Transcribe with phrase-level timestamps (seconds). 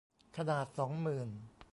[0.37, 1.29] ขนาดสองหมื่น